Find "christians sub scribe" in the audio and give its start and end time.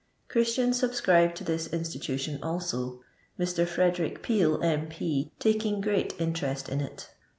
0.29-1.35